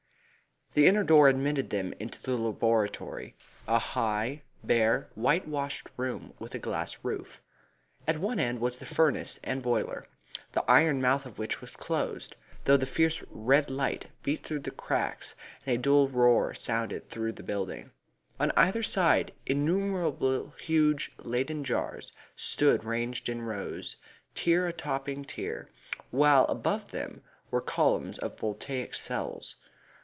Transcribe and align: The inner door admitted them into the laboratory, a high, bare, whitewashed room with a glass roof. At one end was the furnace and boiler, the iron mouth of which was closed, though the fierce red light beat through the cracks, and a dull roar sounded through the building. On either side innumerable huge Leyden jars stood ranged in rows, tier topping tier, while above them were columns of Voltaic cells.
The 0.73 0.87
inner 0.87 1.03
door 1.03 1.27
admitted 1.27 1.69
them 1.69 1.93
into 1.99 2.21
the 2.23 2.37
laboratory, 2.37 3.35
a 3.67 3.77
high, 3.77 4.43
bare, 4.63 5.09
whitewashed 5.15 5.89
room 5.97 6.33
with 6.39 6.55
a 6.55 6.59
glass 6.59 6.95
roof. 7.03 7.41
At 8.07 8.17
one 8.19 8.39
end 8.39 8.61
was 8.61 8.77
the 8.77 8.85
furnace 8.85 9.37
and 9.43 9.61
boiler, 9.61 10.07
the 10.53 10.63
iron 10.71 11.01
mouth 11.01 11.25
of 11.25 11.37
which 11.37 11.59
was 11.59 11.75
closed, 11.75 12.37
though 12.63 12.77
the 12.77 12.85
fierce 12.85 13.21
red 13.31 13.69
light 13.69 14.07
beat 14.23 14.43
through 14.45 14.61
the 14.61 14.71
cracks, 14.71 15.35
and 15.65 15.75
a 15.75 15.81
dull 15.81 16.07
roar 16.07 16.53
sounded 16.53 17.09
through 17.09 17.33
the 17.33 17.43
building. 17.43 17.91
On 18.39 18.53
either 18.55 18.81
side 18.81 19.33
innumerable 19.45 20.51
huge 20.57 21.11
Leyden 21.17 21.65
jars 21.65 22.13
stood 22.33 22.85
ranged 22.85 23.27
in 23.27 23.41
rows, 23.41 23.97
tier 24.35 24.71
topping 24.71 25.25
tier, 25.25 25.67
while 26.11 26.45
above 26.45 26.91
them 26.91 27.21
were 27.51 27.59
columns 27.59 28.17
of 28.19 28.39
Voltaic 28.39 28.95
cells. 28.95 29.57